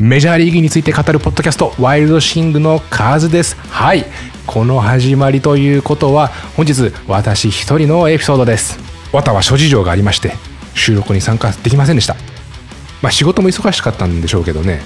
[0.00, 3.54] メジャーリーグについて語るポッドキャストワイルドシングのカズです。
[3.70, 4.04] はい。
[4.44, 8.76] この始まりということは本日私一人のエピソードです。
[9.12, 10.32] わたは諸事情がありまして
[10.74, 12.16] 収録に参加できませんでした。
[13.02, 14.80] まあ仕事も忙しかったんでしょうけどね。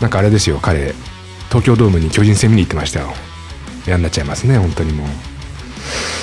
[0.00, 0.94] なんかあれですよ彼。
[1.48, 3.12] 東京ドームに巨人戦見に行ってましたよ。
[3.84, 5.08] 嫌になっちゃいますね本当にもう。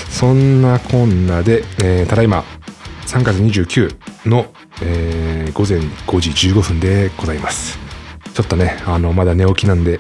[0.10, 2.46] そんなこんなで、えー、ただいま
[3.06, 4.46] 3月29の、
[4.82, 7.89] えー、午前5時15分でございます。
[8.40, 10.00] ちょっとねあのまだ寝起きなんで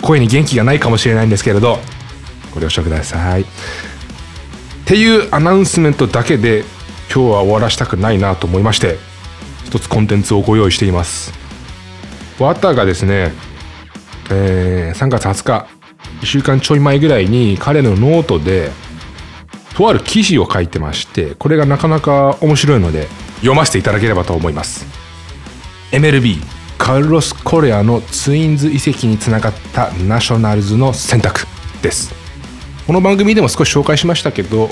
[0.00, 1.78] 声に元気がないかもしれないんですけれど
[2.54, 3.42] ご了承ください。
[3.42, 3.46] っ
[4.86, 6.60] ていう announcement だけで
[7.12, 8.98] 今日は終わらしたくないなと思いまして
[9.64, 11.32] 一つコンテンツをご用意しています。
[12.38, 13.32] ワタがですね、
[14.30, 15.66] えー、3月20日
[16.20, 18.70] 1週間ちょい前ぐらいに彼のノートで
[19.74, 24.86] とある記事を書いてましてこれがなかなか面白いので読ませていただければと思います。
[25.90, 31.40] MLB カルロス・コレアのツインズ移籍につながったナショナルズの選択
[31.82, 32.14] です
[32.86, 34.68] この番組でも少し紹介しましたけど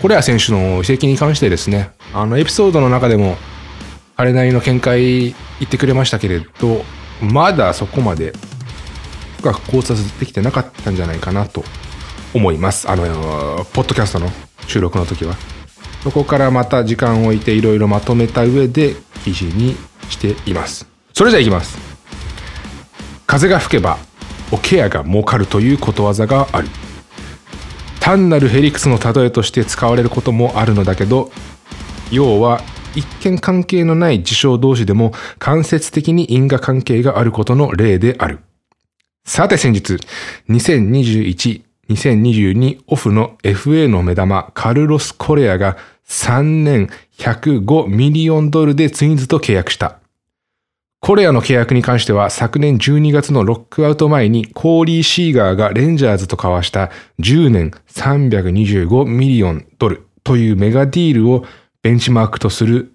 [0.00, 3.36] コレア選手の移籍に関してですねあのエピソードの中でも
[4.16, 6.82] 彼なりの見解言ってくれましたけれど
[7.20, 8.32] まだそこまで
[9.38, 11.64] 深く考察できてなかったんじゃないかなと
[12.34, 12.90] 思います。
[12.90, 13.04] あの、
[13.72, 14.28] ポッドキャストの
[14.66, 15.36] 収録の時は。
[16.02, 19.76] そこからまた時間を置いていろいろまとめた上で記事に
[20.08, 20.97] しています。
[21.18, 21.76] それじゃあいきます。
[23.26, 23.98] 風が吹けば
[24.52, 26.68] おケアが儲かるということわざがある。
[27.98, 31.32] 単なるヘリクスの例えとして使われることもあるのだけど、
[32.12, 32.60] 要は
[32.94, 38.38] 一見関係のない事象同士でも間接的に因果関係があることの例である。
[39.24, 39.96] さて先日、
[40.48, 49.98] 2021 2022オフの FA の目玉カルロス・コレアが3年105ミリオンドルでツインズと契約した。
[51.00, 61.44] コレアの契約に関しては昨年12月のロックアウト前にコーリー・シーガーがレンジャーズと交わした10年325ミリオンドルというメガディールを
[61.82, 62.92] ベンチマークとする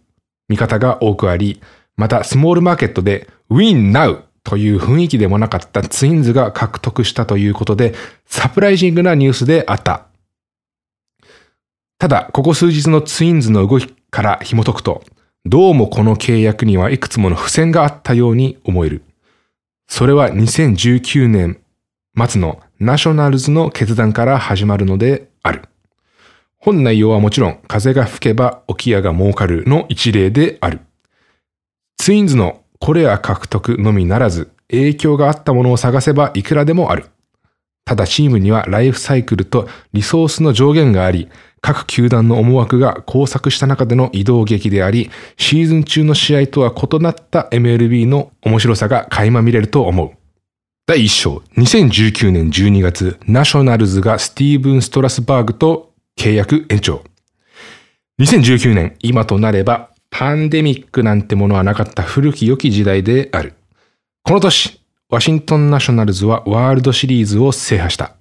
[0.50, 1.62] 見方が多くあり、
[1.96, 10.08] またスモールマーケットで Win Now という雰囲気でもなかったツインズが獲得したということで、サプライジングなニュースであった。
[11.98, 15.04] ただ、ここ数日のツインズの動きから紐解くと、
[15.46, 19.04] どうもこの契約にはいくつもの付箋があったように思える。
[19.90, 21.60] それは2019年
[22.18, 25.64] 末のナショナルズの決断から始まるのである。
[26.60, 30.80] 本内容はもちろん、風が吹けば沖屋が儲かるの一例である。
[31.98, 37.08] ツインズのこれは獲得のみならず、影響があったものを探せばいくらでもある。
[37.86, 41.30] ただチームにはライフサイクルとリソースの上限があり、
[41.62, 50.12] 各球団の思惑が交錯した中での移動劇であり、シーズン中の試合とは異なった MLB の面白さが垣間見れると思う。
[50.86, 57.04] 第1章、2019年12月、ナショナルズがスティーブン・ストラスバーグと契約延長。
[58.20, 63.54] 2019年、今となればパンデミックなんてものはなかった古き良き時代である。
[64.24, 68.16] この年、ワシントンナショナルズはワールドシリーズを制覇した。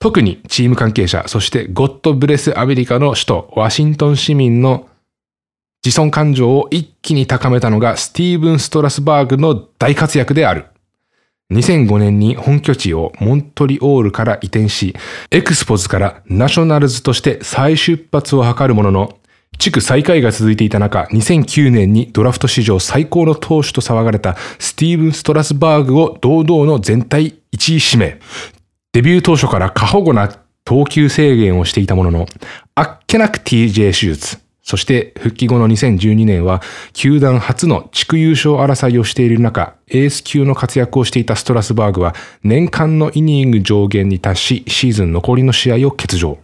[0.00, 4.88] 特にチーム関係者、そしてゴッドブレスアメリカの首都ワシントン市民の
[5.84, 10.66] 自尊感情を一気に高めたのがスティーブン・ストラスバーグの大活躍である。
[11.52, 14.94] 2005年に本拠地をモントリオールから移転し、
[15.30, 19.18] エクスポズからナショナルズとして再出発を図るものの、
[19.58, 28.20] 地区最下位が続いていた中、2009年にドラフト史上最高の投手と騒がれたスティーブン・ストラスバーグを堂々の全体1位指名。
[28.92, 30.28] デビュー当初から過保護な
[30.64, 32.26] 投球制限をしていたものの、
[32.74, 34.38] あっけなく TJ 手術。
[34.62, 42.14] そして復帰後の2012年は、球団初の地区優勝争いをしている中、エース級の活躍をしていたストラスバーグは、
[42.44, 46.38] 年間のイニング上限に達し、シーズン残りの試合を欠場。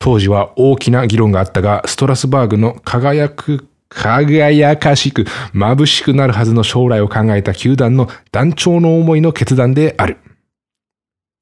[0.00, 5.24] 当時は大きな議論があったが、ストラスバーグの輝く、輝かしく、
[5.54, 10.16] 眩しくなるはずの将来を考えた球団の団長の思いの決断である。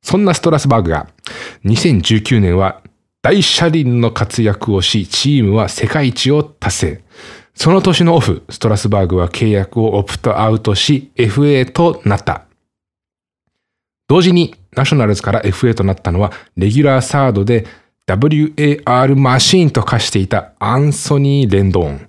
[0.03, 1.07] そんなストラスバーグが、
[1.65, 2.83] 2019年は
[3.23, 7.05] 大車輪の活躍をし、チームは世界一を達成。
[7.55, 12.43] その年のオフ、ストラスバーグは契約をオプトアウトし、FA となった。
[14.09, 17.67] 同時に、ナショナルズから FA となったのは、レギュラーサードで
[18.17, 22.09] WAR マシーンと化していたアンソニー・レンドーン。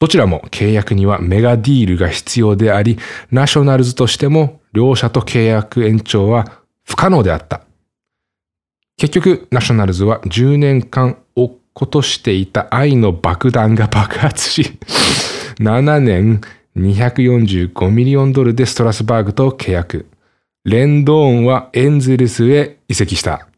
[0.00, 2.98] どちらも契約にはメガディールが必要であり、
[3.30, 7.62] ナショナルズとしても両者と契約延長は不可能であった。
[8.96, 14.78] 結局、ナショナルズは10年間落っことしていた愛の爆弾が爆発し、
[15.58, 16.40] 7年
[16.76, 20.06] 245ミリオンドルでストラスバーグと契約。
[20.64, 23.48] レンドーンはエンゼルスへ移籍した。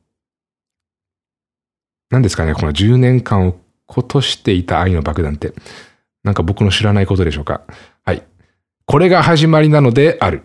[2.11, 3.57] 何ですかね、この10年間を
[3.87, 5.53] ことしていた愛の爆弾って。
[6.25, 7.63] なんか僕の知らないことでしょうか。
[8.05, 8.23] はい。
[8.85, 10.43] これが始まりなのである。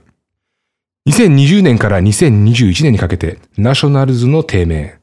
[1.10, 5.00] 2020年から2021年にかけて、ナショナルズの低迷。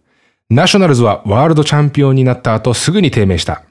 [0.51, 3.65] ナショナルズはワールドチャンピオンになった後すぐに低迷した。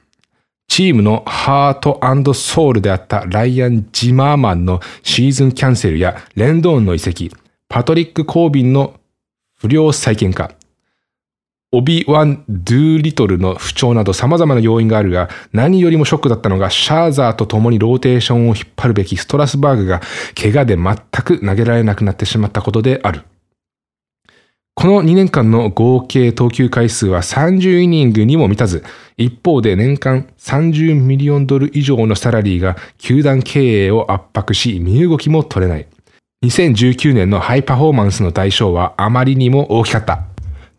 [0.68, 7.32] チームのハートソウルであったライアン・ジマーマンのシーズンキャンセルやレンドーンの移籍、
[7.70, 9.00] パトリック・コービンの
[9.58, 10.52] 不良再建化、
[11.74, 20.02] オビワン・ドゥリトルの不調など様々な要因があるが、何よりもショックだったのが、シャーザーと共にローテーションを引っ張るべきストラスバーグが、
[20.40, 23.24] 怪我で全く投げられなくなってしまったことである。
[24.76, 28.86] この2年間の合計投球回数は30イニングにも満たず、
[29.18, 35.88] 一方で年間30ミリオンドル以上のサラリーが球団経営を圧迫し、身動きも取れない。
[36.46, 40.37] 2019年のハイパフォーマンスの代償はあまりにも大きかった。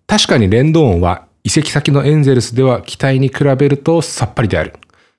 [0.08, 4.72] 確かにレンドーンは移籍先のエンゼルスでは期待に比べるとさっぱりである。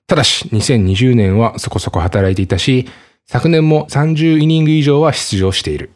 [0.07, 2.87] ただし、2020年はそこそこ働いていたし、
[3.27, 5.91] 昨年も30イニング以上は出場している。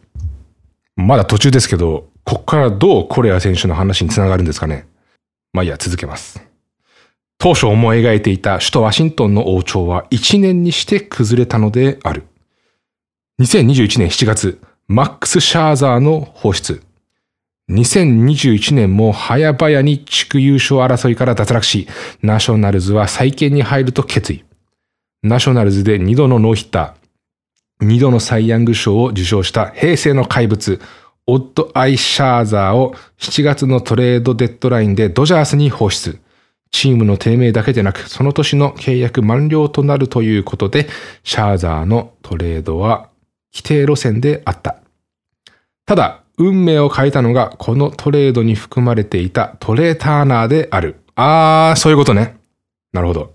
[0.96, 4.86] まだ途中ですけど、こっからどうコレア選手の話につながるんですかね。
[5.54, 6.44] まあいいや、続けます。
[7.40, 12.28] 当初思い描いていた首都ワシントンの王朝は1年にして崩れたのである。
[13.42, 16.84] 2021年7月、マックス・シャーザーの放出。
[17.70, 21.88] 2021年も早々に地区優勝争いから脱落し、
[22.22, 24.44] ナショナルズは再建に入ると決意。
[25.24, 30.82] ナショナルズで2度のノーヒッター、2度のサイ・ヤング賞を受賞した平成の怪物、
[31.26, 36.20] オッド・アイ・シャーザーを7月のトレードデッドラインでドジャースに放出。
[36.72, 40.90] チームの低迷だけでなく、その年の契約満了となるということで、
[41.24, 43.10] シャーザーのトレードは
[43.54, 44.78] 規定路線であった。
[45.86, 50.96] ただ、運命を変えたのがこのトレードに含まれていたトレイ・ターナーである。
[51.16, 52.38] あー、そういうことね。
[52.92, 53.34] なるほど。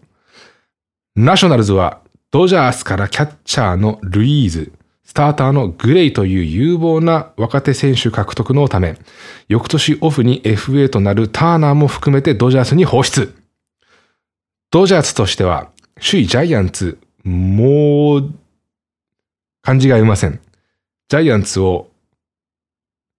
[1.16, 2.00] ナショナルズは
[2.30, 4.72] ドジャースからキャッチャーのルイーズ、
[5.04, 8.98] スターターのグレイという有望な若手選手獲得のため、
[9.48, 13.34] 翌年オフに FA となるターナーも含めてドジャースに放出。
[14.70, 18.34] ドジャースとしては、首位ジャイアンツ、もう、
[19.62, 20.40] 感じがありません。
[21.08, 21.88] ジャイアンツを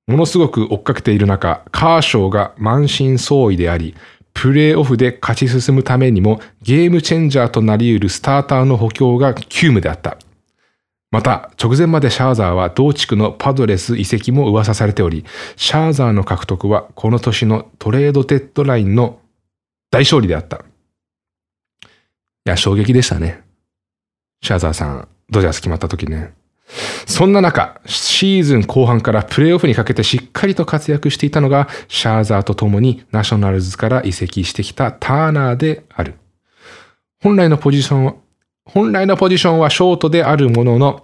[0.09, 3.94] ものすごく追っかけている中、カーショーが満身創痍であり、
[4.33, 10.17] プレーオフで勝ち進むためにもゲームチェンジャーとなり得るスターターの補強が急務であった。
[11.11, 15.25] また、直前までシャーザーは同地区のパドレス移籍も噂されており、
[15.56, 19.19] シャーザーの獲得はこの年のトレードデッドラインの
[19.91, 20.57] 大勝利であった。
[20.57, 20.61] い
[22.45, 23.44] や、衝撃でしたね。
[24.41, 26.33] シャーザーさん、ドジャース決まった時ね。
[27.06, 36.16] そんな中、シーズン後半からプレーオフにかけてしっかりと活躍していたのが、シャーザーと共にナショナルズから移籍してきたターナーである。
[37.21, 38.16] 本来のポジションは、
[38.66, 41.01] 本来のポジションはショートであるものの、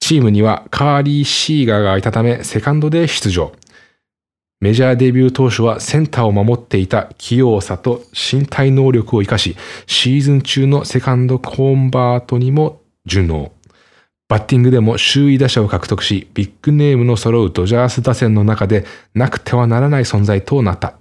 [0.00, 3.52] チームにはカーリー・シーガーがいたため、セカンドで出場。
[4.60, 9.56] メジャーデビュー当初はセンターを守っていた器用さと身体能力を活かし、
[9.86, 13.53] シーズン中のセカンドコンバートにも順応。
[14.28, 18.84] バッティングでも周囲打者を獲得し、ビッグネームの揃うドジャース打線の中で
[19.14, 20.94] なくてはならない存在となった。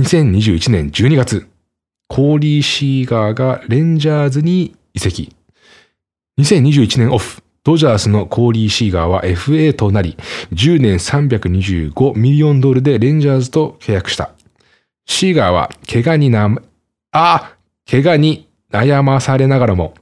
[0.00, 1.48] 2021年12月、
[2.08, 5.34] コーリー・シーガーがレンジャーズに移籍。
[6.38, 10.16] 2021年オフ、ドジャースのコーリー・シーガーは FA となり、
[10.52, 14.32] 10年325ミリオンドルでレンジャーズと契約した。
[15.06, 16.50] シーガーは怪我にな、
[17.12, 17.54] あ
[17.88, 19.94] 怪我に悩まされながらも、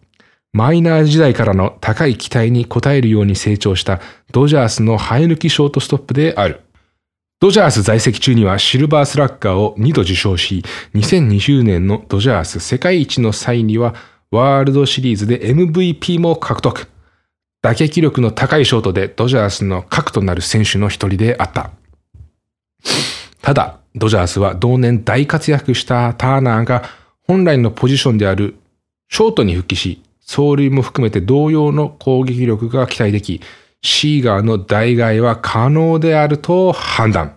[0.53, 4.01] マイナー時代からの高い期待に応えるように成長した
[4.33, 6.63] ドジャースの生え抜きショートストップである。
[7.41, 10.65] ドジャース在籍中にはシルバースラッガーを2度受賞し、
[10.95, 13.95] 2020年のドジャース世界一の際には
[14.31, 16.89] ワールドシリーズで MVP も獲得。
[17.63, 21.71] 打撃力の高いショートでドジャースの核となる選手の一人であった。
[23.41, 26.83] ただ、ドジャースは同年大活躍したターナーが
[27.27, 28.57] 本来のポジションである
[29.09, 33.41] ショートに復帰し、走塁も含めて同様の攻撃力が期待でき、
[33.83, 37.35] シーガーの代替は可能であると判断。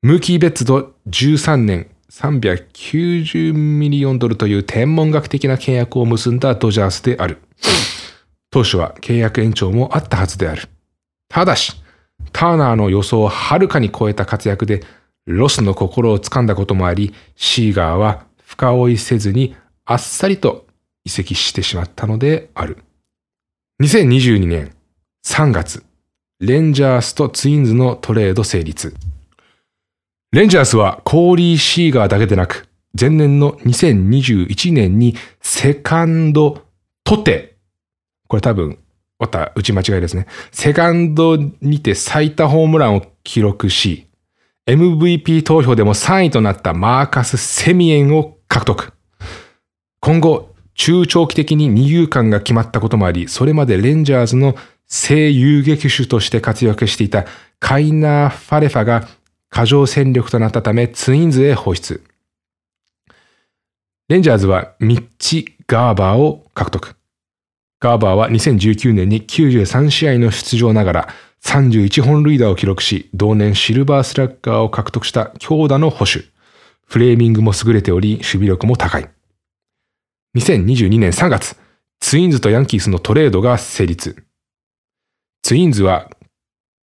[0.00, 7.36] ムーキー・ベッツと13年390ミリオンドルという天文学的な契約を結んだドジャースである。
[8.50, 10.62] 当初は契約延長もあったはずである。
[11.28, 11.74] ただし、
[12.32, 14.84] ターナーの予想をはるかに超えた活躍で、
[15.26, 20.67] ロスの心をつかんだこともあり、シーガーは深追いせずにあっさりと
[21.04, 22.78] 移籍してしまったのである。
[23.82, 24.72] 2022年
[25.24, 25.84] 3月、
[26.40, 28.94] レンジャースとツインズのトレード成立。
[30.32, 36.64] レンジャースはコーリー・シーガーだけでなく、前年の2021年にセカンド
[37.04, 37.56] とて、
[38.26, 38.78] これ多分、
[39.18, 40.26] また打ち間違いですね。
[40.52, 44.06] セカンドにて最多ホームランを記録し、
[44.66, 48.92] MVP 投票でも3位となったマーカス・セミエンを獲得。
[50.00, 54.54] 今後、中長期的に二遊間が決まったこともあり、それまでレンジャーズの
[54.86, 57.26] 正遊撃手として活躍していた
[57.58, 59.06] カイナー・ファレファが
[59.50, 62.02] 過剰戦力となったためツインズへ放出。
[64.08, 66.94] レンジャーズはミッチ・ガーバーを獲得。
[67.80, 71.08] ガーバーは2019年に93試合の出場ながら
[71.42, 76.30] 31本塁打を記録し、同年シルバースラッガーを獲得した強打の保守。
[76.86, 79.10] フレーミングも優れており、守備力も高い。
[80.36, 81.56] 2022年3月、
[82.00, 84.24] ツインズとヤンキースのトレードが成立。
[85.42, 86.10] ツインズは、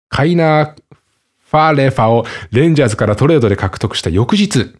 [0.09, 0.75] カイナー・
[1.37, 4.75] ファーレファをレンジャーズからトレードで獲得した翌日、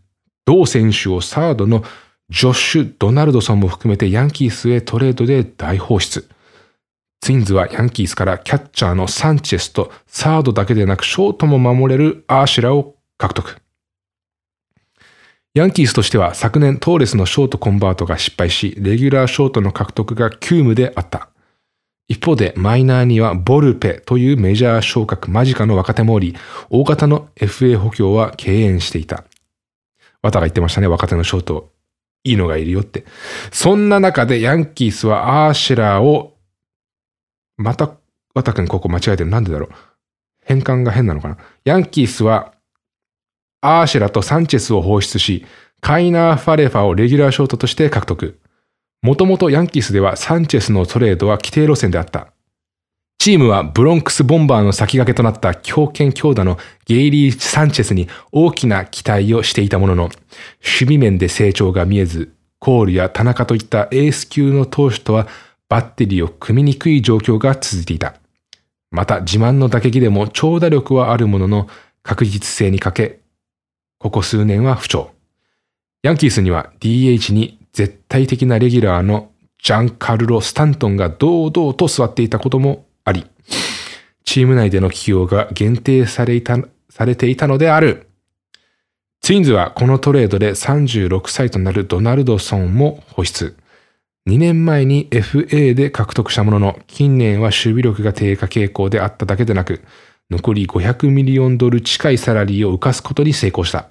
[0.45, 1.83] 同選手をサードの
[2.29, 6.27] ジョッシュ・ドナルドソンも含めてヤンキースへトレードで大放出。
[7.21, 13.64] ツインズはヤンキースからキャッチャーのサンチェスとサードだけでなくショートも守れるアーシュラを獲得。
[15.55, 21.29] ヤンキースとしては昨年トーレスのショートコンバートが失敗し、レギュラーショートの獲得が急務であった。
[22.09, 26.35] 一方でマイナーにはボルペというメジャー昇格間近の若手もおり、
[26.69, 29.23] 大型の FA 補強は敬遠していた。
[30.21, 31.71] 綿が言ってましたね、若手のショート。
[32.25, 33.05] いいのがいるよって。
[33.49, 36.35] そんな中でヤンキースはアーシェラーを、
[37.55, 37.95] また、
[38.33, 39.27] 綿くんここ間違えてる。
[39.27, 39.69] なんでだろう。
[40.43, 41.37] 変換が変なのかな。
[41.63, 42.54] ヤンキースは、
[43.65, 45.45] アーシェラとサンチェスを放出し、
[45.81, 48.39] カイナー・ファレファをレギュラーショートとして獲得。
[49.01, 52.29] もともとヤンキースではサンチェスのトレードは規定路線であった。
[53.19, 60.13] チームはブロンクスボンバーの先駆けとなった強肩強打のゲイリー・サンチェスに大きな期待をしていたものの、守
[60.61, 65.27] 備面で成長が見えず、コールや田中といったエース級の投手とは
[65.69, 68.15] バッテリーを組みにくい状況が続いていた。
[68.91, 71.67] また自慢の打撃でも長打力はあるものの
[72.01, 73.24] 確実性に欠け、
[74.05, 75.09] ここ数年は不調。
[76.03, 83.25] ヤンキースには DH に絶対的なレギュラーのジャンカルロ・スタントンが堂々と座っていたこともあり、
[84.23, 88.07] チーム内での起用が限定されたされていたのである。
[89.21, 93.57] ツインズはこのトレードで36歳となるドナルドソンも放出。
[94.29, 99.81] 2年前に FA で獲得したものの、近年は守備力が低下傾向であっただけでなく、
[100.31, 103.89] 残り500ミリオンドル近いサラリーを浮かすことに成功した。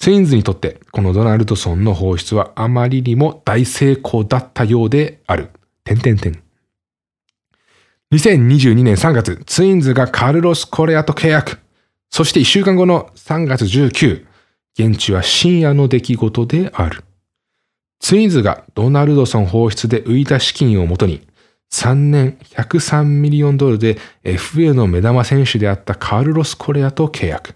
[0.00, 5.50] ツインズにとってこのドナルドソンの放出はあまりにも大成功だったようである。
[5.84, 6.42] 点点点。
[8.10, 11.58] 2022年3月、ツインズがカルロス・コレアと契約。
[12.08, 14.24] そして1週間後の3月19、
[14.78, 17.04] 現地は深夜の出来事である。
[18.00, 21.28] ツインズがドナルドソン放出で浮いた資金をもとに、
[21.72, 27.54] 3年103ミリオンドルで FA の目玉選手であったカルロス・コレアと契約。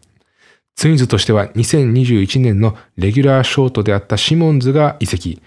[0.76, 5.40] ツインズとしては2021年のレギュラーショートであったシモンズが移籍、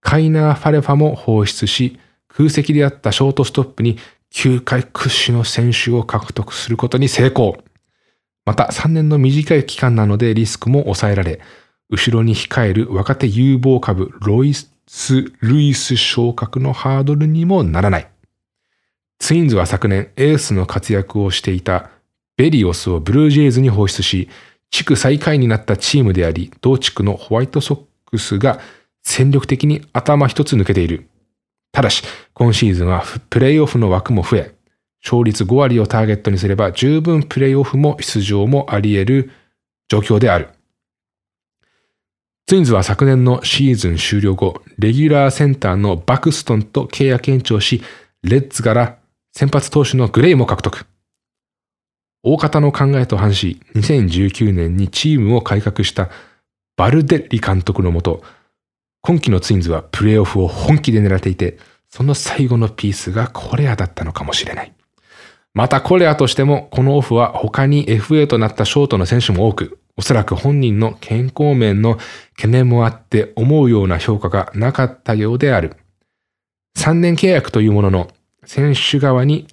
[0.00, 3.98] カイナー・ファレファも放出し、空席であったショートストップに
[4.30, 7.56] 球界屈指の選手を獲得することに成功。
[8.44, 11.40] また3年の短い期間なのでリスクも抑えられ、
[11.88, 14.70] 後ろに控える若手有望株ロイス・
[15.40, 18.08] ルイス昇格のハードルにもならない。
[19.18, 21.90] ツインズは昨年エースの活躍をしていた
[22.36, 24.28] ベリオスをブルージェイズに放出し、
[24.70, 27.80] 地区最下位になったチームであり、同地区のホワイトソッ
[28.10, 28.60] クスが
[29.02, 31.08] 戦力的に頭一つ抜けている。
[31.72, 32.02] ただし、
[32.34, 34.54] 今シーズンはプレイオフの枠も増え、
[35.04, 39.30] 勝率5割をターゲットにすれば十分プレイオフも出場もあり得る
[39.88, 40.48] 状況である。
[42.48, 47.82] ツインズは昨年のシーズン終了後、レギュラーセンターのバクストンと契約延長し、
[48.22, 48.98] レッツから
[49.32, 50.86] 先発投手のグレイも獲得。
[52.28, 56.10] 大方の考えと反し、2019年にチームを改革した
[56.76, 58.24] バルデッリ監督のもと、
[59.00, 61.56] 今季のツインズはプレーオフを本気で狙っていて、
[61.88, 64.72] その最後のピースがコレアだったのかもしれない。
[65.54, 71.96] またコレアとしても、このオフは他に FA となったショートの選手も多く、おそらく本人の健康面の
[72.34, 75.76] 懸念もあって思うような評価がなかったようである。
[76.76, 78.08] 3年契約というものの、
[78.44, 79.46] 選手側に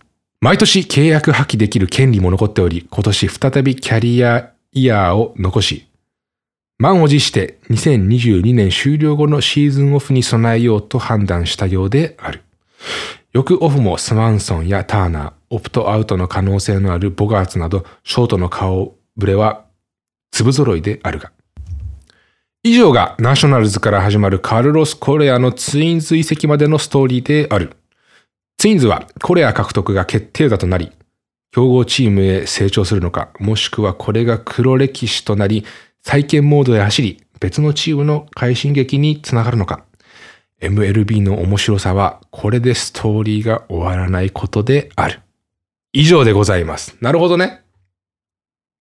[0.44, 5.88] 毎年契約破棄できる権利も残っており、今年再びキャリアイヤーを残し、
[6.78, 12.42] 満を持して2022年終了後のシーズンオフに備えようと判断したようである。
[13.32, 19.64] 翌オフもスマンソンやターナー、オプトアウトの可能性のあるボガーツなど、ショートの顔ぶれは
[20.32, 21.32] 粒揃いであるが。
[22.64, 27.78] 以上がナショナルズから始まるカルロス・コレアのツインズ移籍までのストーリーである。
[28.64, 30.94] ツインズはコレア獲得が決定打となり、
[31.52, 35.66] 競合チームへ成長するのか、もしくはこれが黒歴史となり、
[36.02, 39.84] 再建モードへ走り、別のチームの快進撃につながるのか。
[40.62, 45.20] MLB の面白さは、これでストーリーが終わらないことである。
[45.92, 46.96] 以上でございます。
[47.02, 47.64] なるほどね。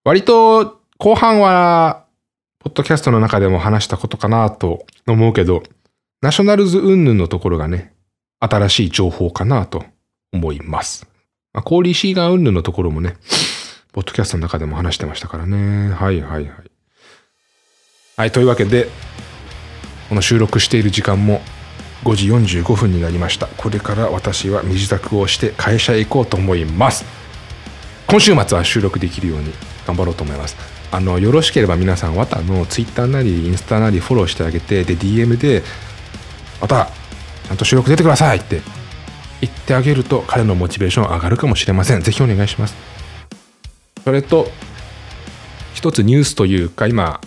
[0.05, 2.05] 割と、後半は、
[2.61, 5.65] ポッドキャストの中でも話したことかなと思うけど、
[6.21, 7.92] ナショナルズ云々のところがね、
[8.43, 9.85] 新しい情報かなと
[10.33, 11.07] 思います。
[11.53, 13.17] まあ、コーリー・シーガン云々のところもね、
[13.93, 15.93] ポッドキャストの中でも話してましたからね。
[15.93, 16.71] はいはいはい。
[18.17, 18.89] はい、というわけで、
[20.09, 21.41] この収録している時間も
[22.05, 23.47] 5時45分になりました。
[23.47, 27.05] これから私は身支度をして会社へ行こうと思います。
[28.09, 29.53] 今週末は収録できるように
[29.87, 30.57] 頑張ろうと思います。
[30.91, 35.63] あの、よろしければ皆さん、わたの Twitter なりインスタなりフォローしてあげて、で、DM で、
[36.61, 38.61] また、ゃんと収録出てくださいって
[39.41, 42.03] 言ってあげると彼のモチベーション上がるかもしれません。
[42.03, 42.75] ぜひお願いします。
[44.05, 44.49] それと、
[45.75, 47.21] 一つニュースというか、今、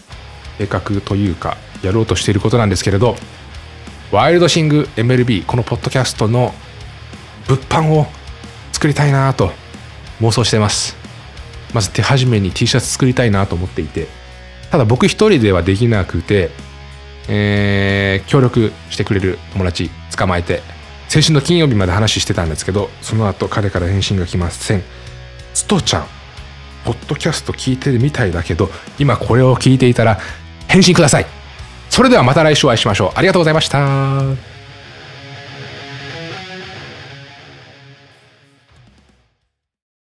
[0.58, 3.16] 計画というか、やろうとしていることなんですけれど、
[4.12, 6.54] ワイルドシング MLB、このポッドキャストの
[7.48, 8.08] 物販を
[8.72, 9.52] 作りたいなと
[10.22, 10.96] 妄想してます。
[11.74, 14.08] まず手始めに T シャツ作りたいなと思っていて、
[14.72, 16.52] ただ僕一人ではできなくて、
[17.28, 20.62] えー、協力してくれる友達捕まえて、
[21.08, 24.84] 先週の金曜日まで話してたんですけど、その後彼から返信が来ません。
[25.54, 26.06] つとちゃん、
[26.84, 30.20] ポッドキャスト聞いてるみたいだけど、今これを聞いていたら
[30.68, 31.26] 返信ください。
[31.90, 33.12] それではまた来週お会いしましょう。
[33.16, 34.55] ありがとうございました。